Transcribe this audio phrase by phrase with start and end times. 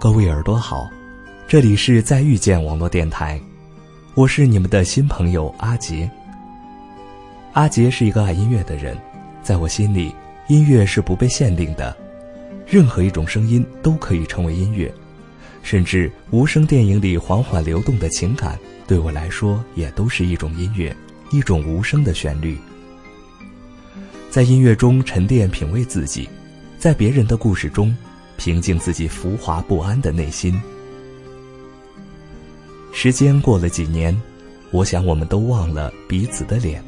[0.00, 0.88] 各位耳朵好，
[1.48, 3.40] 这里是再遇见网络电台，
[4.14, 6.08] 我是你们的新朋友阿杰。
[7.54, 8.96] 阿杰是一个爱音乐的人，
[9.42, 10.14] 在我心里，
[10.46, 11.96] 音乐是不被限定的，
[12.64, 14.88] 任何一种声音都可以成为音乐，
[15.64, 18.56] 甚至无声电影里缓缓流动的情感，
[18.86, 20.96] 对我来说也都是一种音乐，
[21.32, 22.56] 一种无声的旋律。
[24.30, 26.28] 在音乐中沉淀品味自己，
[26.78, 27.92] 在别人的故事中。
[28.38, 30.58] 平静自己浮华不安的内心。
[32.92, 34.18] 时间过了几年，
[34.70, 36.82] 我想我们都忘了彼此的脸。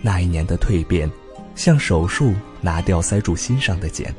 [0.00, 1.10] 那一年的蜕变，
[1.54, 4.14] 像手术拿掉塞住心上的茧。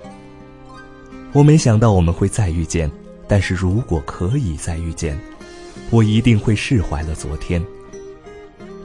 [1.31, 2.89] 我没想到我们会再遇见，
[3.27, 5.19] 但是如果可以再遇见，
[5.89, 7.64] 我一定会释怀了昨天。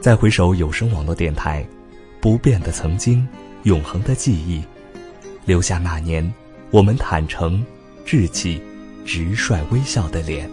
[0.01, 1.65] 再回首有声网络电台，
[2.21, 3.27] 不变的曾经，
[3.63, 4.63] 永恒的记忆，
[5.45, 6.33] 留下那年。
[6.71, 7.65] 我们坦诚、
[8.05, 8.61] 志气、
[9.03, 10.47] 直率、微笑的脸。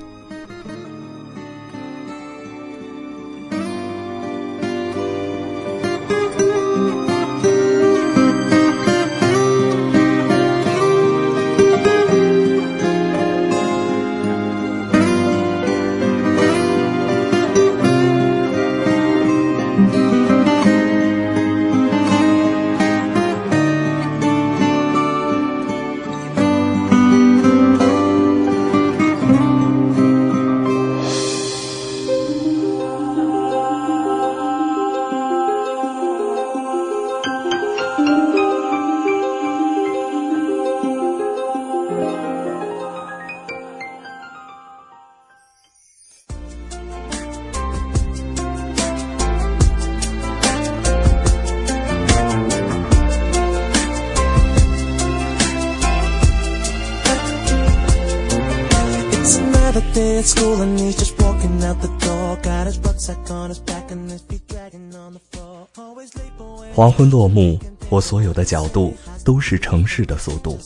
[66.74, 67.56] 黄昏落幕，
[67.88, 68.92] 我所有的角度
[69.24, 70.58] 都是城市的速度。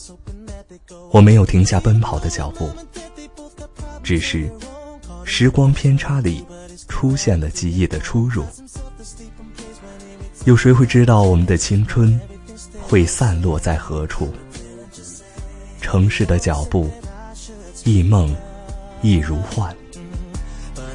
[1.11, 2.71] 我没有停下奔跑的脚步，
[4.01, 4.51] 只是
[5.25, 6.43] 时光偏差里
[6.87, 8.43] 出现了记忆的出入。
[10.45, 12.19] 有谁会知道我们的青春
[12.81, 14.27] 会散落在何处？
[15.79, 16.89] 城市的脚步，
[17.83, 18.35] 一梦，
[19.01, 19.75] 一如幻。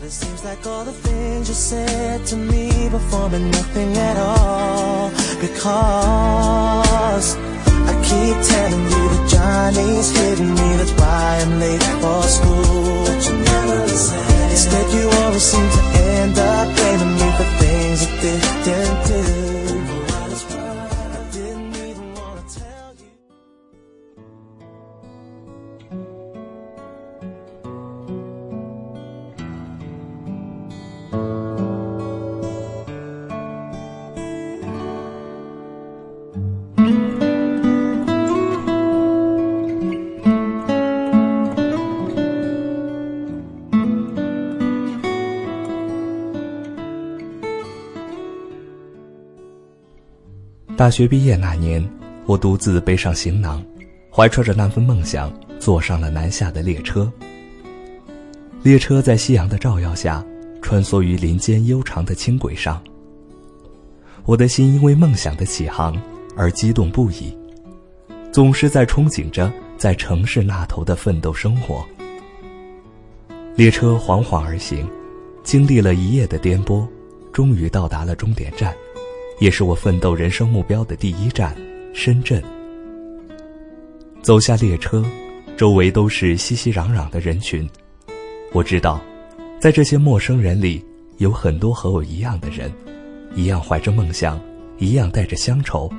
[0.06, 5.10] It seems like all the things you said to me before meant nothing at all
[5.40, 13.04] Because I keep telling you that Johnny's hitting me That's why I'm late for school
[13.04, 14.20] But you never listen
[14.52, 15.95] Instead you always seem to
[50.76, 51.82] 大学毕业那年，
[52.26, 53.64] 我独自背上行囊，
[54.12, 57.10] 怀揣着那份梦想，坐上了南下的列车。
[58.62, 60.22] 列车在夕阳的照耀下，
[60.60, 62.78] 穿梭于林间悠长的轻轨上。
[64.26, 65.98] 我的心因为梦想的起航
[66.36, 67.34] 而激动不已，
[68.30, 71.86] 总是在憧憬着在城市那头的奋斗生活。
[73.54, 74.86] 列车缓缓而行，
[75.42, 76.86] 经历了一夜的颠簸，
[77.32, 78.76] 终于到达了终点站。
[79.38, 81.54] 也是我奋斗人生目标的第一站，
[81.92, 82.42] 深圳。
[84.22, 85.04] 走下列车，
[85.58, 87.68] 周围都是熙熙攘攘的人群。
[88.52, 88.98] 我知道，
[89.60, 90.82] 在这些陌生人里，
[91.18, 92.72] 有很多和我一样的人，
[93.34, 94.40] 一样怀着梦想，
[94.78, 95.90] 一样带着乡愁，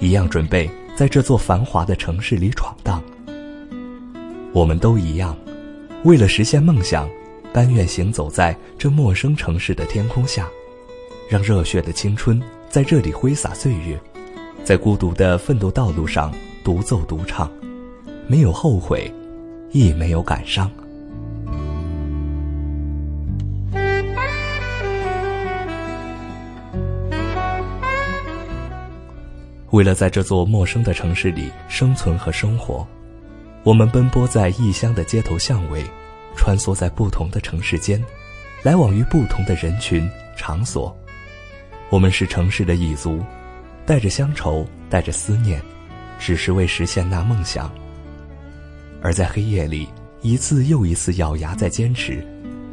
[0.00, 3.00] 一样准备在这座繁华的城市里闯荡。
[4.52, 5.36] 我们都一样，
[6.02, 7.08] 为了实现梦想，
[7.52, 10.48] 甘愿行走在这陌生城市的天空下，
[11.30, 12.42] 让热血的青春。
[12.72, 14.00] 在这里挥洒岁月，
[14.64, 16.32] 在孤独的奋斗道路上
[16.64, 17.52] 独奏独唱，
[18.26, 19.12] 没有后悔，
[19.72, 20.70] 亦没有感伤。
[29.72, 32.88] 为了在这座陌生的城市里生存和生活，
[33.64, 35.84] 我们奔波在异乡的街头巷尾，
[36.38, 38.02] 穿梭在不同的城市间，
[38.62, 40.96] 来往于不同的人群场所。
[41.92, 43.22] 我们是城市的蚁族，
[43.84, 45.60] 带着乡愁，带着思念，
[46.18, 47.70] 只是为实现那梦想。
[49.02, 49.86] 而在黑夜里，
[50.22, 52.26] 一次又一次咬牙在坚持，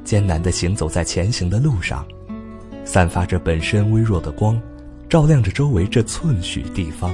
[0.06, 2.08] 艰难地行走在前行的路上，
[2.86, 4.58] 散发着本身微弱的光，
[5.10, 7.14] 照亮着周围这寸许地方。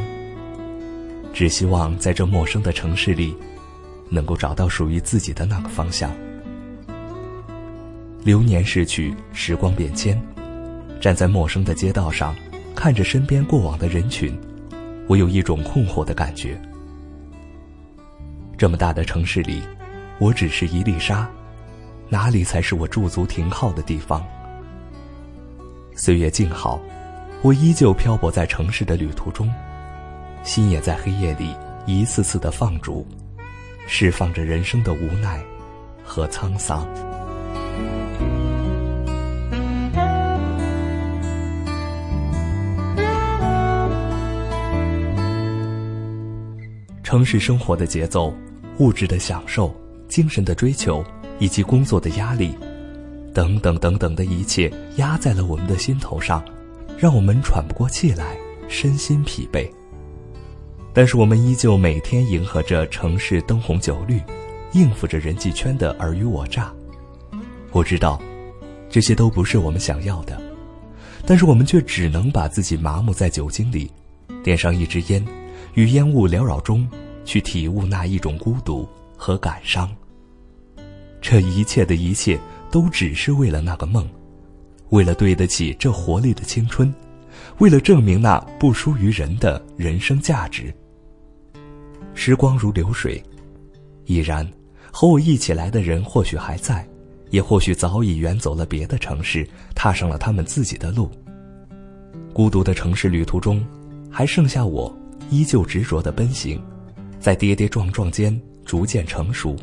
[1.34, 3.36] 只希望在这陌生的城市里，
[4.12, 6.16] 能够找到属于自己的那个方向。
[8.24, 10.22] 流年逝去，时光变迁，
[11.00, 12.36] 站在陌生的街道上，
[12.76, 14.38] 看着身边过往的人群，
[15.08, 16.60] 我有一种困惑的感觉。
[18.58, 19.62] 这么大的城市里。
[20.18, 21.30] 我只是一粒沙，
[22.08, 24.26] 哪里才是我驻足停靠的地方？
[25.94, 26.80] 岁月静好，
[27.42, 29.54] 我依旧漂泊在城市的旅途中，
[30.42, 31.54] 心也在黑夜里
[31.86, 33.06] 一次次的放逐，
[33.88, 35.44] 释放着人生的无奈
[36.02, 36.88] 和沧桑。
[47.06, 48.36] 城市生活的节奏，
[48.80, 49.72] 物质的享受。
[50.08, 51.06] 精神的追求，
[51.38, 52.56] 以及工作的压力，
[53.32, 56.44] 等等等等的一切，压在了我们的心头上，
[56.98, 58.36] 让我们喘不过气来，
[58.68, 59.70] 身心疲惫。
[60.94, 64.20] 但是我们依旧每天迎合着城市灯红酒绿，
[64.74, 66.74] 应付着人际圈的尔虞我诈。
[67.72, 68.20] 我知道，
[68.90, 70.42] 这些都不是我们想要的，
[71.24, 73.92] 但是我们却只能把自己麻木在酒精里，
[74.44, 75.24] 点上一支烟，
[75.76, 76.86] 与烟雾缭绕中，
[77.24, 78.86] 去体悟那一种孤独。
[79.18, 79.90] 和感伤。
[81.22, 82.38] 这一切的一切，
[82.70, 84.06] 都只是为了那个梦，
[84.90, 86.94] 为了对得起这活力的青春，
[87.60, 90.72] 为了证明那不输于人的人生价值。
[92.14, 93.24] 时光如流水，
[94.06, 94.46] 已然，
[94.92, 96.86] 和我一起来的人或许还在，
[97.30, 101.10] 也或许早已远走了别的城市，踏上了他们自己的路。
[102.34, 103.66] 孤独的城市旅途中，
[104.12, 104.94] 还剩下我，
[105.30, 106.62] 依旧执着的奔行，
[107.20, 108.40] 在跌跌撞撞间。
[108.66, 109.56] 逐渐成熟，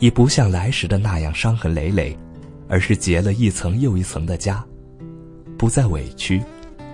[0.00, 2.14] 已不像来时的那样伤痕累累，
[2.68, 4.62] 而是结了一层又一层的痂，
[5.56, 6.42] 不再委屈，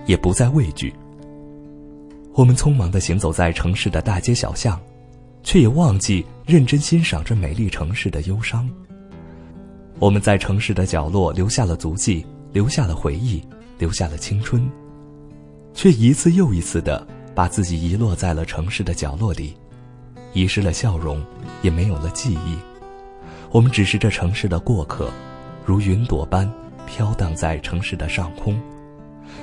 [0.05, 0.93] 也不再畏惧。
[2.35, 4.79] 我们匆忙地行走在城市的大街小巷，
[5.43, 8.65] 却也忘记认真欣赏这美丽城市的忧伤。
[9.99, 13.43] 我们在城市的角落留下了足迹，留下了回忆，
[13.77, 14.65] 留下了青春，
[15.73, 17.05] 却一次又一次地
[17.35, 19.55] 把自己遗落在了城市的角落里。
[20.33, 21.23] 遗失了笑容，
[21.61, 22.57] 也没有了记忆。
[23.51, 25.09] 我们只是这城市的过客，
[25.65, 26.51] 如云朵般
[26.85, 28.59] 飘荡在城市的上空，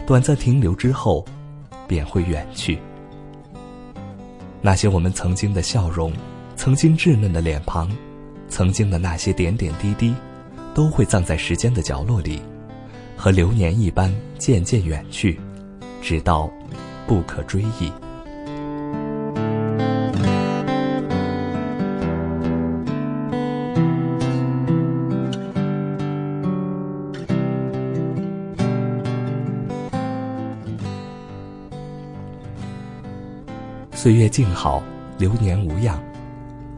[0.06, 1.24] 短暂停留之后，
[1.86, 2.78] 便会远去。
[4.60, 6.12] 那些我们曾经的笑容，
[6.56, 7.90] 曾经稚嫩的脸庞，
[8.48, 10.14] 曾经的那些点点滴滴，
[10.74, 12.40] 都会葬在时间的角落里，
[13.16, 15.40] 和流年一般渐渐远去，
[16.02, 16.50] 直到
[17.06, 17.92] 不可追忆。
[33.94, 34.82] 岁月静好，
[35.16, 36.02] 流年无恙。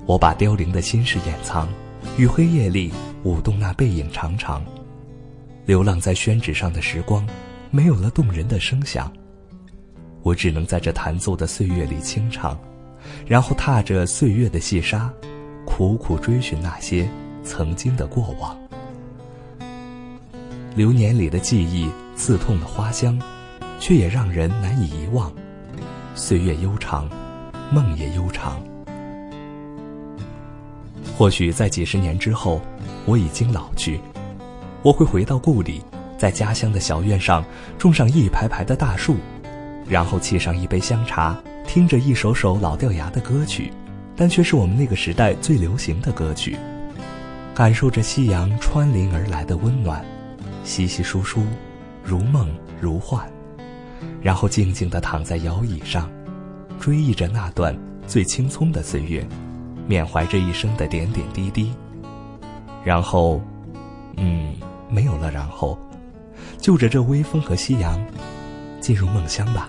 [0.04, 1.66] 我把凋零的心事掩藏，
[2.18, 4.62] 于黑夜里舞动那背影长长。
[5.64, 7.26] 流浪在宣纸上的时光，
[7.70, 9.10] 没有了动人的声响。
[10.25, 12.59] 我只能在这弹奏的岁月里轻唱，
[13.26, 15.12] 然后踏着岁月的细沙，
[15.66, 17.07] 苦苦追寻那些
[17.45, 18.59] 曾经的过往。
[20.75, 23.21] 流年里的记忆，刺痛了花香，
[23.78, 25.31] 却也让人难以遗忘。
[26.14, 27.07] 岁月悠长，
[27.71, 28.59] 梦也悠长。
[31.19, 32.62] 或许在几十年之后，
[33.04, 34.00] 我已经老去，
[34.83, 35.83] 我会回到故里，
[36.16, 37.45] 在家乡的小院上
[37.78, 39.16] 种上一排排的大树，
[39.88, 41.36] 然后沏上一杯香茶，
[41.66, 43.72] 听着一首首老掉牙的歌曲，
[44.16, 46.56] 但却是我们那个时代最流行的歌曲，
[47.54, 50.04] 感受着夕阳穿林而来的温暖，
[50.64, 51.42] 稀稀疏疏，
[52.02, 52.48] 如梦
[52.80, 53.24] 如幻。
[54.22, 56.10] 然后静静地躺在摇椅上，
[56.80, 57.76] 追忆着那段
[58.06, 59.26] 最青葱的岁月，
[59.86, 61.74] 缅怀着一生的点点滴滴。
[62.82, 63.40] 然后，
[64.16, 64.54] 嗯，
[64.88, 65.78] 没有了然后，
[66.58, 68.02] 就着这微风和夕阳，
[68.80, 69.68] 进入梦乡吧。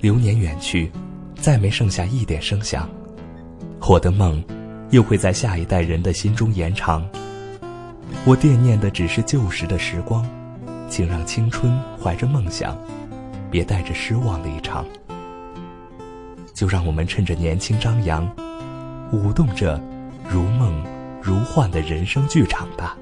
[0.00, 0.90] 流年远去。
[1.40, 2.86] 再没剩下一点声响，
[3.88, 4.44] 我的梦，
[4.90, 7.02] 又会在下一代人的心中延长。
[8.26, 10.22] 我惦念的只是旧时的时光，
[10.86, 12.76] 请让青春怀着梦想，
[13.50, 14.84] 别带着失望离场。
[16.52, 18.30] 就让我们趁着年轻张扬，
[19.12, 19.80] 舞动着
[20.28, 20.84] 如梦
[21.22, 22.98] 如幻的人生剧场吧。